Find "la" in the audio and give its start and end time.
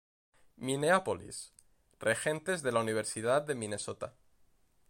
2.71-2.79